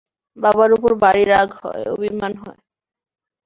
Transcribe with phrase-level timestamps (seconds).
[0.37, 2.59] বাবার উপর ভারি রাগ হয়, অভিমান হয়।